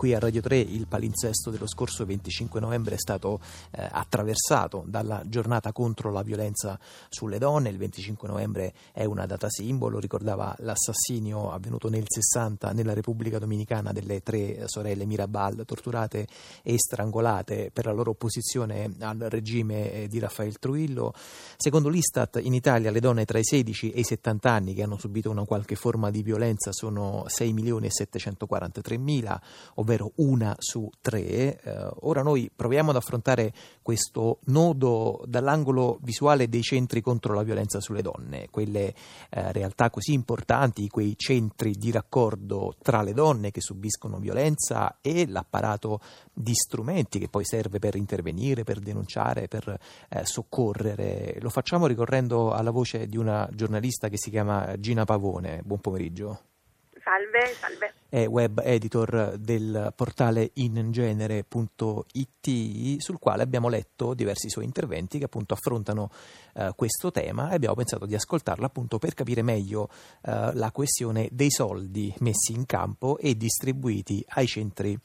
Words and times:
Qui 0.00 0.14
a 0.14 0.18
Radio 0.18 0.40
3 0.40 0.56
il 0.56 0.86
palinsesto 0.86 1.50
dello 1.50 1.66
scorso 1.66 2.06
25 2.06 2.58
novembre 2.58 2.94
è 2.94 2.98
stato 2.98 3.38
eh, 3.70 3.86
attraversato 3.86 4.82
dalla 4.86 5.22
giornata 5.26 5.72
contro 5.72 6.10
la 6.10 6.22
violenza 6.22 6.80
sulle 7.10 7.36
donne. 7.36 7.68
Il 7.68 7.76
25 7.76 8.26
novembre 8.26 8.72
è 8.92 9.04
una 9.04 9.26
data 9.26 9.50
simbolo, 9.50 9.98
ricordava 9.98 10.56
l'assassinio 10.60 11.52
avvenuto 11.52 11.90
nel 11.90 12.04
60 12.06 12.72
nella 12.72 12.94
Repubblica 12.94 13.38
Dominicana 13.38 13.92
delle 13.92 14.22
tre 14.22 14.62
sorelle 14.68 15.04
Mirabal 15.04 15.64
torturate 15.66 16.26
e 16.62 16.78
strangolate 16.78 17.70
per 17.70 17.84
la 17.84 17.92
loro 17.92 18.12
opposizione 18.12 18.90
al 19.00 19.18
regime 19.18 19.92
eh, 19.92 20.08
di 20.08 20.18
Raffaele 20.18 20.54
Truillo. 20.58 21.12
Secondo 21.58 21.90
l'Istat 21.90 22.40
in 22.42 22.54
Italia 22.54 22.90
le 22.90 23.00
donne 23.00 23.26
tra 23.26 23.38
i 23.38 23.44
16 23.44 23.90
e 23.90 24.00
i 24.00 24.04
70 24.04 24.50
anni 24.50 24.72
che 24.72 24.82
hanno 24.82 24.96
subito 24.96 25.28
una 25.28 25.44
qualche 25.44 25.74
forma 25.74 26.08
di 26.08 26.22
violenza 26.22 26.72
sono 26.72 27.24
6 27.26 27.52
milioni 27.52 27.88
e 27.88 27.90
743 27.90 28.96
mila, 28.96 29.38
ovvero 29.74 29.88
ovvero 29.90 30.12
una 30.16 30.54
su 30.58 30.88
tre. 31.00 31.60
Eh, 31.60 31.88
ora 32.02 32.22
noi 32.22 32.50
proviamo 32.54 32.90
ad 32.90 32.96
affrontare 32.96 33.52
questo 33.82 34.38
nodo 34.44 35.22
dall'angolo 35.26 35.98
visuale 36.02 36.48
dei 36.48 36.62
centri 36.62 37.00
contro 37.00 37.34
la 37.34 37.42
violenza 37.42 37.80
sulle 37.80 38.02
donne, 38.02 38.48
quelle 38.50 38.94
eh, 39.30 39.52
realtà 39.52 39.90
così 39.90 40.12
importanti, 40.12 40.88
quei 40.88 41.14
centri 41.16 41.72
di 41.72 41.90
raccordo 41.90 42.74
tra 42.80 43.02
le 43.02 43.12
donne 43.12 43.50
che 43.50 43.60
subiscono 43.60 44.18
violenza 44.18 44.98
e 45.00 45.26
l'apparato 45.26 46.00
di 46.32 46.54
strumenti 46.54 47.18
che 47.18 47.28
poi 47.28 47.44
serve 47.44 47.78
per 47.80 47.96
intervenire, 47.96 48.62
per 48.62 48.78
denunciare, 48.78 49.48
per 49.48 49.78
eh, 50.08 50.24
soccorrere. 50.24 51.38
Lo 51.40 51.50
facciamo 51.50 51.86
ricorrendo 51.86 52.52
alla 52.52 52.70
voce 52.70 53.06
di 53.06 53.16
una 53.16 53.48
giornalista 53.52 54.08
che 54.08 54.18
si 54.18 54.30
chiama 54.30 54.78
Gina 54.78 55.04
Pavone. 55.04 55.62
Buon 55.64 55.80
pomeriggio. 55.80 56.49
Salve, 57.10 57.54
salve. 57.58 57.92
È 58.08 58.24
web 58.28 58.60
editor 58.62 59.36
del 59.36 59.92
portale 59.96 60.52
ingenere.it 60.54 61.48
sul 63.00 63.18
quale 63.18 63.42
abbiamo 63.42 63.68
letto 63.68 64.14
diversi 64.14 64.48
suoi 64.48 64.64
interventi 64.64 65.18
che 65.18 65.24
appunto 65.24 65.54
affrontano 65.54 66.08
eh, 66.54 66.70
questo 66.76 67.10
tema 67.10 67.50
e 67.50 67.54
abbiamo 67.56 67.74
pensato 67.74 68.06
di 68.06 68.14
ascoltarlo 68.14 68.64
appunto 68.64 68.98
per 68.98 69.14
capire 69.14 69.42
meglio 69.42 69.88
eh, 70.22 70.52
la 70.54 70.70
questione 70.70 71.28
dei 71.32 71.50
soldi 71.50 72.14
messi 72.20 72.52
in 72.52 72.64
campo 72.64 73.18
e 73.18 73.36
distribuiti 73.36 74.24
ai 74.28 74.46
centri 74.46 74.96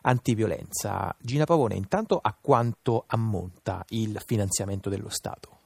antiviolenza. 0.00 1.14
Gina 1.20 1.44
Pavone, 1.44 1.74
intanto 1.74 2.18
a 2.22 2.34
quanto 2.40 3.04
ammonta 3.06 3.84
il 3.90 4.18
finanziamento 4.24 4.88
dello 4.88 5.10
Stato? 5.10 5.59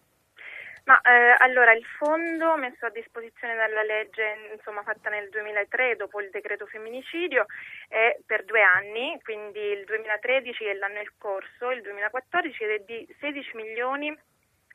Ma 0.84 1.00
eh, 1.00 1.34
allora 1.38 1.72
il 1.72 1.84
fondo 1.96 2.56
messo 2.56 2.84
a 2.84 2.90
disposizione 2.90 3.54
dalla 3.54 3.82
legge 3.82 4.50
insomma, 4.52 4.82
fatta 4.82 5.08
nel 5.08 5.30
2003 5.30 5.96
dopo 5.96 6.20
il 6.20 6.28
decreto 6.28 6.66
femminicidio 6.66 7.46
è 7.88 8.18
per 8.27 8.44
due 8.44 8.60
anni, 8.60 9.18
quindi 9.22 9.60
il 9.60 9.84
2013 9.84 10.64
è 10.64 10.74
l'anno 10.74 11.00
in 11.00 11.08
corso, 11.16 11.70
il 11.70 11.80
2014 11.80 12.64
è 12.64 12.78
di 12.80 13.16
16 13.18 13.56
milioni 13.56 14.14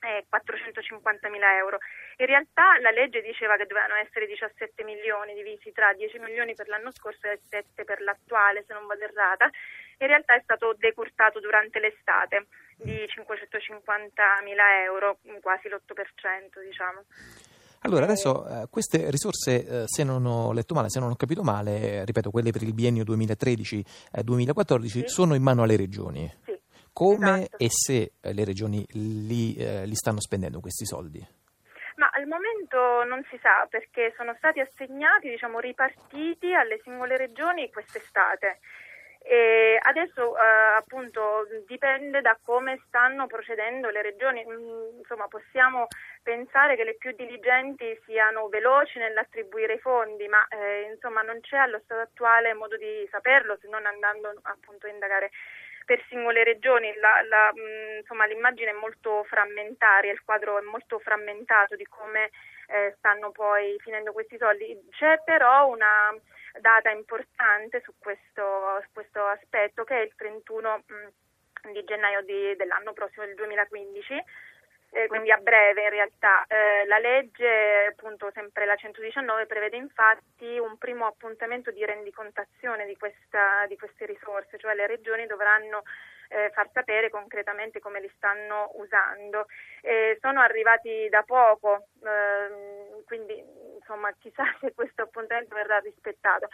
e 0.01 0.25
450 0.27 1.29
mila 1.29 1.57
euro. 1.57 1.77
In 2.17 2.25
realtà 2.25 2.79
la 2.79 2.91
legge 2.91 3.21
diceva 3.21 3.55
che 3.55 3.67
dovevano 3.67 3.95
essere 3.95 4.25
17 4.25 4.83
milioni 4.83 5.35
divisi 5.35 5.71
tra 5.71 5.93
10 5.93 6.17
milioni 6.19 6.55
per 6.55 6.69
l'anno 6.69 6.91
scorso 6.91 7.27
e 7.27 7.39
7 7.49 7.83
per 7.83 8.01
l'attuale, 8.01 8.63
se 8.65 8.73
non 8.73 8.87
vado 8.87 9.03
errata. 9.03 9.49
In 9.99 10.07
realtà 10.07 10.35
è 10.35 10.41
stato 10.43 10.75
decurtato 10.77 11.39
durante 11.39 11.79
l'estate 11.79 12.47
di 12.77 13.05
550 13.05 14.23
mila 14.43 14.83
euro, 14.83 15.19
quasi 15.41 15.67
l'8%, 15.67 16.63
diciamo. 16.63 17.03
Allora, 17.81 18.05
adesso 18.05 18.45
eh, 18.45 18.67
queste 18.69 19.09
risorse, 19.09 19.83
eh, 19.83 19.83
se 19.87 20.03
non 20.03 20.25
ho 20.25 20.51
letto 20.51 20.73
male, 20.73 20.89
se 20.89 20.99
non 20.99 21.11
ho 21.11 21.15
capito 21.15 21.43
male, 21.43 22.03
ripeto, 22.05 22.29
quelle 22.29 22.51
per 22.51 22.63
il 22.63 22.73
biennio 22.73 23.03
2013-2014, 23.03 24.85
sì. 24.87 25.07
sono 25.07 25.33
in 25.35 25.43
mano 25.43 25.63
alle 25.63 25.77
regioni. 25.77 26.29
Sì. 26.43 26.57
Come 26.91 27.43
esatto. 27.43 27.57
e 27.57 27.67
se 27.69 28.11
eh, 28.19 28.33
le 28.33 28.43
regioni 28.43 28.85
li, 28.91 29.55
eh, 29.55 29.85
li 29.85 29.95
stanno 29.95 30.19
spendendo 30.19 30.59
questi 30.59 30.85
soldi? 30.85 31.25
Ma 31.95 32.09
al 32.13 32.27
momento 32.27 33.03
non 33.03 33.25
si 33.29 33.37
sa 33.41 33.65
perché 33.69 34.13
sono 34.17 34.33
stati 34.37 34.59
assegnati, 34.59 35.29
diciamo, 35.29 35.59
ripartiti 35.59 36.53
alle 36.53 36.79
singole 36.83 37.15
regioni 37.15 37.69
quest'estate. 37.69 38.59
E 39.31 39.77
adesso 39.83 40.35
eh, 40.35 40.41
appunto 40.75 41.45
dipende 41.67 42.19
da 42.19 42.35
come 42.43 42.81
stanno 42.87 43.27
procedendo 43.27 43.91
le 43.91 44.01
regioni, 44.01 44.43
mm, 44.43 44.97
insomma 44.97 45.27
possiamo 45.27 45.85
pensare 46.23 46.75
che 46.75 46.83
le 46.83 46.95
più 46.95 47.11
diligenti 47.11 47.95
siano 48.05 48.47
veloci 48.47 48.97
nell'attribuire 48.97 49.73
i 49.75 49.79
fondi, 49.79 50.27
ma 50.27 50.43
eh, 50.47 50.89
insomma 50.91 51.21
non 51.21 51.41
c'è 51.41 51.57
allo 51.57 51.79
stato 51.83 52.01
attuale 52.01 52.55
modo 52.55 52.75
di 52.75 53.07
saperlo 53.11 53.55
se 53.61 53.67
non 53.67 53.85
andando 53.85 54.33
appunto 54.41 54.87
a 54.87 54.89
indagare 54.89 55.29
per 55.85 56.03
singole 56.09 56.43
regioni. 56.43 56.91
La, 56.95 57.21
la, 57.21 57.51
mh, 57.53 57.59
mm, 57.61 57.97
insomma, 57.99 58.25
l'immagine 58.25 58.71
è 58.71 58.79
molto 58.81 59.23
frammentaria, 59.25 60.11
il 60.11 60.23
quadro 60.23 60.57
è 60.57 60.61
molto 60.61 60.97
frammentato 60.97 61.75
di 61.75 61.85
come 61.85 62.31
eh, 62.69 62.93
stanno 62.97 63.31
poi 63.31 63.77
finendo 63.79 64.11
questi 64.11 64.37
soldi. 64.37 64.77
C'è 64.91 65.21
però 65.23 65.67
una 65.67 66.15
data 66.59 66.89
importante 66.91 67.81
su 67.83 67.93
questo, 67.97 68.79
su 68.83 68.89
questo 68.93 69.25
aspetto 69.25 69.83
che 69.83 69.99
è 69.99 70.03
il 70.03 70.13
31 70.15 70.83
mh, 70.85 70.93
mm, 70.93 71.71
di 71.71 71.83
gennaio 71.83 72.21
di, 72.21 72.55
dell'anno 72.55 72.93
prossimo, 72.93 73.25
del 73.25 73.35
2015 73.35 74.23
eh, 74.91 75.07
quindi 75.07 75.31
a 75.31 75.37
breve 75.37 75.83
in 75.83 75.89
realtà. 75.89 76.45
Eh, 76.47 76.85
la 76.85 76.97
legge, 76.97 77.87
appunto 77.89 78.31
sempre 78.33 78.65
la 78.65 78.75
119, 78.75 79.45
prevede 79.45 79.77
infatti 79.77 80.57
un 80.57 80.77
primo 80.77 81.05
appuntamento 81.05 81.71
di 81.71 81.85
rendicontazione 81.85 82.85
di, 82.85 82.97
questa, 82.97 83.65
di 83.67 83.77
queste 83.77 84.05
risorse, 84.05 84.57
cioè 84.57 84.73
le 84.73 84.87
regioni 84.87 85.25
dovranno 85.27 85.83
eh, 86.29 86.49
far 86.53 86.69
sapere 86.71 87.09
concretamente 87.09 87.79
come 87.79 87.99
li 87.99 88.11
stanno 88.15 88.71
usando. 88.75 89.47
sono 90.21 90.41
arrivati 90.41 91.07
da 91.09 91.23
poco, 91.23 91.87
ehm, 92.03 93.03
quindi 93.05 93.43
insomma 93.75 94.13
chissà 94.19 94.43
se 94.61 94.73
questo 94.73 95.03
appuntamento 95.03 95.55
verrà 95.55 95.79
rispettato. 95.79 96.47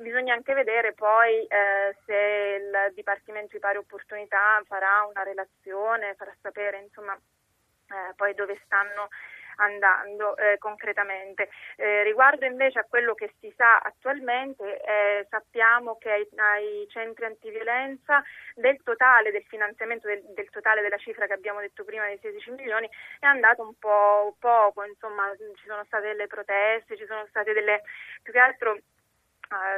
Bisogna 0.00 0.34
anche 0.34 0.54
vedere 0.54 0.92
poi 0.92 1.46
eh, 1.46 1.96
se 2.04 2.60
il 2.60 2.92
Dipartimento 2.94 3.52
di 3.52 3.60
Pari 3.60 3.76
Opportunità 3.76 4.60
farà 4.66 5.04
una 5.08 5.22
relazione, 5.22 6.14
farà 6.16 6.34
sapere 6.42 6.78
insomma 6.78 7.14
eh, 7.14 8.14
poi 8.16 8.34
dove 8.34 8.60
stanno 8.64 9.08
andando 9.56 10.36
eh, 10.36 10.58
concretamente. 10.58 11.48
Eh, 11.76 12.02
riguardo 12.02 12.44
invece 12.44 12.78
a 12.78 12.86
quello 12.88 13.14
che 13.14 13.32
si 13.40 13.52
sa 13.56 13.78
attualmente, 13.78 14.80
eh, 14.82 15.26
sappiamo 15.28 15.96
che 15.98 16.10
ai, 16.10 16.28
ai, 16.36 16.86
centri 16.88 17.24
antiviolenza 17.24 18.22
del 18.54 18.80
totale 18.82 19.30
del 19.30 19.44
finanziamento, 19.44 20.06
del, 20.06 20.22
del, 20.34 20.50
totale 20.50 20.82
della 20.82 20.98
cifra 20.98 21.26
che 21.26 21.32
abbiamo 21.32 21.60
detto 21.60 21.84
prima 21.84 22.06
dei 22.06 22.18
16 22.20 22.50
milioni, 22.52 22.88
è 23.18 23.26
andato 23.26 23.62
un 23.62 23.74
po' 23.78 24.36
poco, 24.38 24.84
insomma 24.84 25.30
ci 25.36 25.66
sono 25.66 25.84
state 25.84 26.08
delle 26.08 26.26
proteste, 26.26 26.96
ci 26.96 27.06
sono 27.06 27.26
state 27.28 27.52
delle, 27.52 27.82
più 28.22 28.32
che 28.32 28.38
altro 28.38 28.78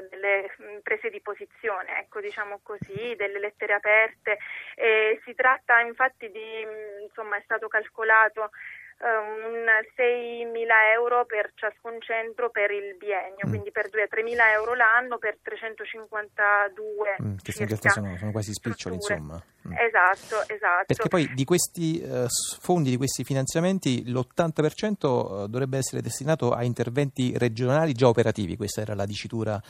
delle 0.09 0.51
mm, 0.63 0.79
prese 0.79 1.11
di 1.11 1.21
posizione, 1.21 2.01
ecco, 2.01 2.21
diciamo 2.21 2.61
così, 2.63 3.15
delle 3.17 3.39
lettere 3.39 3.75
aperte. 3.75 4.39
E 4.75 5.21
si 5.25 5.35
tratta 5.35 5.81
infatti 5.81 6.31
di, 6.31 6.65
mm, 6.65 7.03
insomma, 7.03 7.37
è 7.37 7.43
stato 7.43 7.69
calcolato 7.69 8.51
un 8.99 9.67
6.000 9.95 10.49
euro 10.95 11.27
per 11.27 11.53
ciascun 11.55 12.01
centro 12.01 12.51
per 12.51 12.71
il 12.71 12.97
biennio, 12.97 13.47
mm. 13.47 13.49
quindi 13.49 13.71
per 13.71 13.89
2-3.000 13.89 14.53
euro 14.55 14.75
l'anno 14.75 15.19
per 15.19 15.37
352 15.43 17.17
mm, 17.23 17.37
che 17.43 17.53
sono, 17.53 18.17
sono, 18.17 18.31
quasi 18.31 18.53
spiccioli 18.53 18.95
insomma. 18.95 19.43
Mm. 19.69 19.73
Esatto, 19.73 20.41
esatto. 20.49 20.85
Perché 20.87 21.09
poi 21.09 21.31
di 21.35 21.45
questi 21.45 22.01
uh, 22.03 22.27
fondi, 22.59 22.89
di 22.91 22.97
questi 22.97 23.23
finanziamenti, 23.23 24.09
l'80% 24.11 25.45
eh, 25.45 25.49
dovrebbe 25.49 25.77
essere 25.77 26.01
destinato 26.01 26.53
a 26.53 26.65
interventi 26.65 27.37
regionali 27.37 27.93
già 27.93 28.09
operativi, 28.09 28.57
questa 28.57 28.81
era 28.81 28.95
la 28.95 29.05
dicitura 29.05 29.61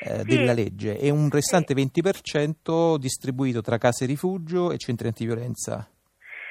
eh, 0.00 0.18
sì. 0.18 0.24
della 0.24 0.52
legge, 0.52 0.98
e 0.98 1.10
un 1.10 1.30
restante 1.30 1.74
sì. 1.76 1.88
20% 2.02 2.96
distribuito 2.96 3.60
tra 3.60 3.78
case 3.78 4.06
rifugio 4.06 4.72
e 4.72 4.78
centri 4.78 5.06
antiviolenza. 5.06 5.88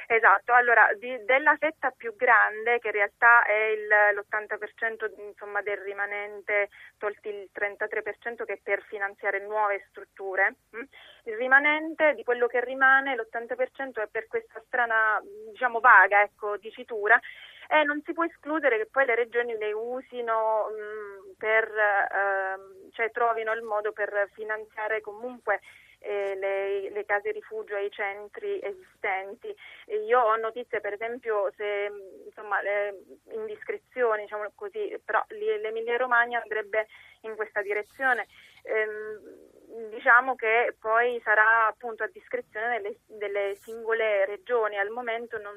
Esatto, 0.07 0.53
allora 0.53 0.87
di, 0.99 1.23
della 1.25 1.55
fetta 1.57 1.89
più 1.89 2.15
grande, 2.15 2.79
che 2.79 2.87
in 2.87 2.93
realtà 2.93 3.43
è 3.43 3.73
il, 3.73 3.87
l'80% 3.87 5.11
insomma, 5.27 5.61
del 5.61 5.77
rimanente, 5.77 6.69
tolti 6.97 7.29
il 7.29 7.49
33% 7.51 8.45
che 8.45 8.53
è 8.53 8.59
per 8.61 8.83
finanziare 8.83 9.39
nuove 9.39 9.85
strutture? 9.89 10.55
Mm, 10.75 10.83
il 11.23 11.35
rimanente 11.37 12.13
di 12.13 12.23
quello 12.23 12.45
che 12.45 12.63
rimane, 12.63 13.15
l'80% 13.15 14.01
è 14.01 14.07
per 14.11 14.27
questa 14.27 14.61
strana, 14.67 15.19
diciamo 15.51 15.79
vaga 15.79 16.21
ecco, 16.21 16.57
dicitura 16.57 17.19
e 17.67 17.83
non 17.83 17.99
si 18.05 18.13
può 18.13 18.23
escludere 18.23 18.77
che 18.77 18.85
poi 18.85 19.05
le 19.05 19.15
regioni 19.15 19.57
le 19.57 19.73
usino 19.73 20.67
mh, 20.69 21.29
mm, 21.29 21.31
per, 21.37 21.65
eh, 21.67 22.91
cioè 22.91 23.09
trovino 23.09 23.51
il 23.53 23.63
modo 23.63 23.91
per 23.91 24.29
finanziare 24.33 25.01
comunque 25.01 25.61
eh, 26.05 26.35
le, 26.35 26.89
le, 26.91 27.05
case 27.05 27.31
rifugio 27.31 27.75
ai 27.75 27.89
centri 27.89 28.59
esistenti. 28.61 29.53
E 29.85 30.03
io 30.03 30.19
ho 30.19 30.35
notizie, 30.35 30.79
per 30.79 30.93
esempio, 30.93 31.51
se 31.57 31.89
insomma, 32.25 32.61
le 32.61 33.01
indiscrezioni, 33.31 34.23
diciamo 34.23 34.51
così, 34.53 34.99
però 35.03 35.23
l'Emilia 35.29 35.97
Romagna 35.97 36.41
andrebbe 36.41 36.87
in 37.21 37.35
questa 37.35 37.61
direzione. 37.61 38.27
Ehm, 38.63 39.89
diciamo 39.89 40.35
che 40.35 40.75
poi 40.79 41.19
sarà 41.23 41.67
appunto 41.67 42.03
a 42.03 42.09
discrezione 42.11 42.79
delle, 42.79 42.97
delle 43.05 43.55
singole 43.55 44.25
regioni, 44.25 44.77
al 44.77 44.89
momento 44.89 45.39
non, 45.39 45.55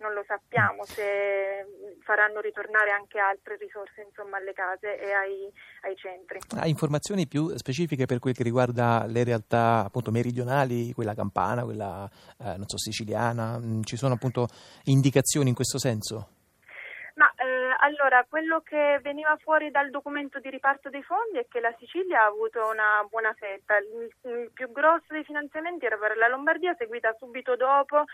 non, 0.00 0.12
lo 0.12 0.24
sappiamo 0.26 0.84
se 0.84 1.66
faranno 2.00 2.40
ritornare 2.40 2.90
anche 2.90 3.18
altre 3.18 3.56
risorse 3.56 4.02
insomma, 4.02 4.38
alle 4.38 4.52
case 4.52 4.98
e 4.98 5.12
ai, 5.12 5.52
ai 5.82 5.96
centri. 5.96 6.40
Ha 6.58 6.66
informazioni 6.66 7.26
più 7.26 7.48
specifiche 7.56 8.06
per 8.06 8.18
quel 8.18 8.34
che 8.34 8.42
riguarda 8.42 9.04
le 9.06 9.24
realtà 9.24 9.84
appunto 9.86 10.10
meridionali, 10.10 10.92
quella 10.92 11.14
campana, 11.14 11.64
quella 11.64 12.08
eh, 12.38 12.56
so, 12.66 12.78
siciliana? 12.78 13.58
Mm, 13.58 13.82
ci 13.82 13.96
sono 13.96 14.14
appunto 14.14 14.48
indicazioni 14.84 15.48
in 15.48 15.54
questo 15.54 15.78
senso? 15.78 16.38
Ma 17.20 17.30
eh, 17.36 17.74
allora, 17.80 18.24
quello 18.26 18.60
che 18.60 18.98
veniva 19.02 19.36
fuori 19.42 19.70
dal 19.70 19.90
documento 19.90 20.38
di 20.38 20.48
riparto 20.48 20.88
dei 20.88 21.02
fondi 21.02 21.38
è 21.38 21.46
che 21.48 21.60
la 21.60 21.74
Sicilia 21.78 22.22
ha 22.22 22.26
avuto 22.26 22.60
una 22.70 23.04
buona 23.10 23.34
fetta. 23.34 23.76
Il, 23.76 24.08
il 24.30 24.50
più 24.54 24.70
grosso 24.72 25.12
dei 25.12 25.24
finanziamenti 25.24 25.84
era 25.84 25.98
per 25.98 26.16
la 26.16 26.28
Lombardia, 26.28 26.74
seguita 26.78 27.14
subito 27.18 27.56
dopo 27.56 28.04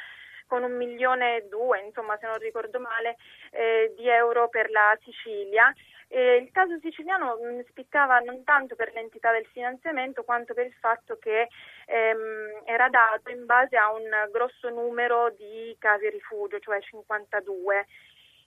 con 0.46 0.62
un 0.62 0.76
milione 0.76 1.37
e 1.37 1.48
due, 1.48 1.81
insomma 1.81 2.16
se 2.19 2.26
non 2.26 2.38
ricordo 2.38 2.81
male, 2.81 3.16
eh, 3.50 3.93
di 3.96 4.08
euro 4.08 4.48
per 4.48 4.70
la 4.70 4.96
Sicilia. 5.02 5.72
Eh, 6.08 6.37
il 6.37 6.50
caso 6.52 6.78
siciliano 6.81 7.37
mh, 7.37 7.46
mm, 7.46 7.60
spiccava 7.69 8.20
non 8.20 8.44
tanto 8.44 8.76
per 8.76 8.93
l'entità 8.93 9.32
del 9.32 9.46
finanziamento 9.46 10.22
quanto 10.22 10.54
per 10.54 10.66
il 10.66 10.75
fatto 10.75 11.19
che 11.19 11.48
ehm, 11.87 12.62
era 12.64 12.88
dato 12.88 13.31
in 13.31 13.44
base 13.44 13.76
a 13.76 13.93
un 13.93 14.08
grosso 14.31 14.69
numero 14.69 15.31
di 15.31 15.75
case 15.78 16.10
rifugio, 16.10 16.60
cioè 16.60 16.81
52. 16.81 17.87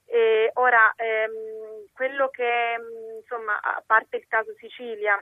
E 0.05 0.51
ora, 0.55 0.93
ehm, 0.95 1.85
quello 1.93 2.29
che, 2.29 2.77
mm, 2.79 3.17
insomma, 3.17 3.59
a 3.61 3.83
parte 3.85 4.17
il 4.17 4.25
caso 4.27 4.53
Sicilia, 4.57 5.21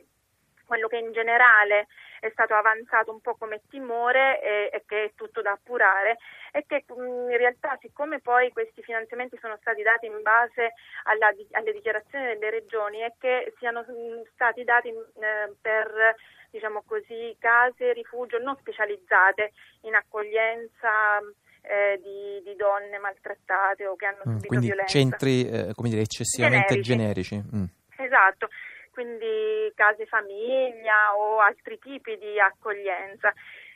quello 0.68 0.88
che 0.88 0.98
in 0.98 1.12
generale 1.12 1.88
è 2.20 2.30
stato 2.30 2.54
avanzato 2.54 3.12
un 3.12 3.22
po' 3.22 3.36
come 3.36 3.62
timore 3.70 4.42
e, 4.42 4.70
e 4.72 4.84
che 4.86 5.04
è 5.06 5.12
tutto 5.16 5.42
da 5.42 5.52
appurare 5.52 6.18
è 6.52 6.64
che 6.68 6.86
mm, 6.92 7.32
in 7.32 7.38
realtà 7.38 7.78
siccome 7.82 8.20
poi 8.20 8.52
questi 8.52 8.84
finanziamenti 8.84 9.38
sono 9.40 9.58
stati 9.62 9.82
dati 9.82 10.06
in 10.06 10.22
base 10.22 10.74
alla, 11.04 11.32
alle 11.52 11.72
dichiarazioni 11.72 12.26
delle 12.26 12.50
regioni 12.50 13.00
è 13.00 13.14
che 13.18 13.54
siano 13.58 13.86
mm, 13.90 14.22
stati 14.34 14.64
dati 14.64 14.90
eh, 14.90 15.54
per 15.60 16.16
diciamo 16.50 16.84
così, 16.86 17.36
case 17.40 17.94
rifugio 17.94 18.40
non 18.40 18.56
specializzate 18.58 19.52
in 19.82 19.96
accoglienza 19.96 21.20
eh, 21.62 22.00
di, 22.02 22.42
di, 22.50 22.56
donne 22.56 22.98
maltrattate 22.98 23.86
o 23.86 23.96
che 23.96 24.06
hanno 24.06 24.24
mm, 24.26 24.32
subito 24.32 24.48
quindi 24.48 24.66
violenza. 24.68 24.92
centri 24.92 25.50
eh, 25.50 25.74
come 25.76 25.90
dire, 25.90 26.02
eccessivamente 26.02 26.80
generici. 26.80 27.36
generici. 27.36 27.56
Mm. 27.56 27.66
Esatto, 28.00 28.48
quindi 28.98 29.72
case 29.76 30.08
famiglia 30.08 31.16
o 31.16 31.38
altri 31.38 31.78
tipi 31.78 32.18
di 32.18 32.40
accoglienza. 32.40 33.32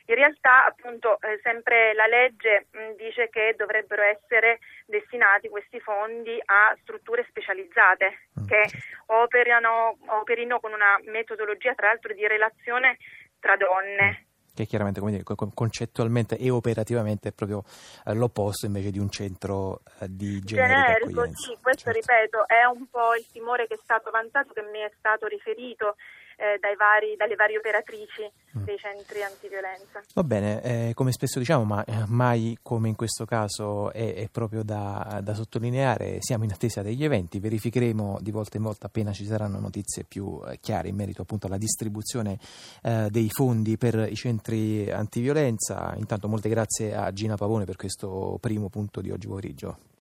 In 0.06 0.16
realtà, 0.16 0.66
appunto, 0.66 1.20
eh, 1.20 1.38
sempre 1.44 1.94
la 1.94 2.08
legge 2.08 2.66
mh, 2.72 2.78
mm, 2.80 2.90
dice 2.96 3.28
che 3.28 3.54
dovrebbero 3.56 4.02
essere 4.02 4.58
destinati 4.84 5.48
questi 5.48 5.78
fondi 5.78 6.42
a 6.44 6.76
strutture 6.82 7.24
specializzate 7.28 8.26
mm. 8.40 8.46
che 8.48 8.68
operano, 9.14 9.96
operino 10.06 10.58
con 10.58 10.72
una 10.72 10.98
metodologia, 11.04 11.72
tra 11.74 11.86
l'altro, 11.86 12.12
di 12.14 12.26
relazione 12.26 12.96
tra 13.38 13.54
donne 13.54 14.26
che 14.54 14.66
chiaramente 14.66 15.00
dire, 15.00 15.22
concettualmente 15.54 16.36
e 16.36 16.50
operativamente 16.50 17.30
è 17.30 17.32
proprio 17.32 17.64
eh, 18.04 18.14
l'opposto 18.14 18.66
invece 18.66 18.90
di 18.90 18.98
un 18.98 19.10
centro 19.10 19.80
eh, 20.00 20.06
di 20.08 20.40
generico. 20.40 21.08
Generico, 21.08 21.36
sì, 21.36 21.56
questo 21.60 21.92
certo. 21.92 21.98
ripeto 21.98 22.48
è 22.48 22.64
un 22.64 22.86
po' 22.90 23.14
il 23.14 23.26
timore 23.32 23.66
che 23.66 23.74
è 23.74 23.78
stato 23.82 24.08
avanzato, 24.08 24.52
che 24.52 24.62
mi 24.62 24.80
è 24.80 24.92
stato 24.98 25.26
riferito 25.26 25.96
eh, 26.42 26.76
vari, 26.76 27.14
dalle 27.16 27.36
varie 27.36 27.58
operatrici 27.58 28.28
mm. 28.58 28.64
dei 28.64 28.76
centri 28.76 29.22
antiviolenza. 29.22 30.02
Va 30.14 30.24
bene, 30.24 30.62
eh, 30.62 30.92
come 30.94 31.12
spesso 31.12 31.38
diciamo, 31.38 31.64
ma 31.64 31.84
eh, 31.84 32.04
mai 32.08 32.58
come 32.62 32.88
in 32.88 32.96
questo 32.96 33.24
caso 33.24 33.92
è, 33.92 34.14
è 34.14 34.28
proprio 34.28 34.64
da, 34.64 35.20
da, 35.22 35.34
sottolineare, 35.34 36.16
siamo 36.20 36.44
in 36.44 36.52
attesa 36.52 36.82
degli 36.82 37.04
eventi, 37.04 37.38
verificheremo 37.38 38.18
di 38.20 38.30
volta 38.32 38.56
in 38.56 38.64
volta 38.64 38.86
appena 38.86 39.12
ci 39.12 39.24
saranno 39.24 39.60
notizie 39.60 40.04
più 40.04 40.40
eh, 40.46 40.58
chiare 40.60 40.88
in 40.88 40.96
merito 40.96 41.22
appunto 41.22 41.46
alla 41.46 41.58
distribuzione 41.58 42.38
eh, 42.82 43.06
dei 43.10 43.28
fondi 43.30 43.76
per 43.76 44.08
i 44.10 44.16
centri 44.16 44.90
antiviolenza. 44.90 45.94
Intanto 45.96 46.26
molte 46.28 46.48
grazie 46.48 46.94
a 46.94 47.12
Gina 47.12 47.36
Pavone 47.36 47.64
per 47.64 47.76
questo 47.76 48.38
primo 48.40 48.68
punto 48.68 49.00
di 49.00 49.10
oggi 49.10 49.28
pomeriggio. 49.28 49.90